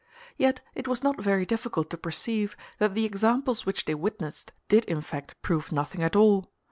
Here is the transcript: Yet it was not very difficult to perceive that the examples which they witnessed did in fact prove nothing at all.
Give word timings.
Yet 0.35 0.61
it 0.73 0.87
was 0.87 1.03
not 1.03 1.21
very 1.21 1.45
difficult 1.45 1.91
to 1.91 1.95
perceive 1.99 2.57
that 2.79 2.95
the 2.95 3.05
examples 3.05 3.67
which 3.67 3.85
they 3.85 3.93
witnessed 3.93 4.51
did 4.67 4.83
in 4.85 5.01
fact 5.01 5.39
prove 5.43 5.71
nothing 5.71 6.01
at 6.01 6.15
all. 6.15 6.49